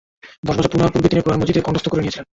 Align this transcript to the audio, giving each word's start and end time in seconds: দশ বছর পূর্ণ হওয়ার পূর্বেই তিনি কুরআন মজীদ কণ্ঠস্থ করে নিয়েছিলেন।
দশ 0.47 0.55
বছর 0.59 0.69
পূর্ণ 0.71 0.81
হওয়ার 0.83 0.93
পূর্বেই 0.93 1.11
তিনি 1.11 1.23
কুরআন 1.23 1.39
মজীদ 1.41 1.57
কণ্ঠস্থ 1.65 1.87
করে 1.91 2.01
নিয়েছিলেন। 2.03 2.25